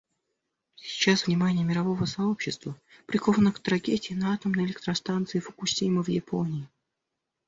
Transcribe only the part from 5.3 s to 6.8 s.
Фукусима в Японии.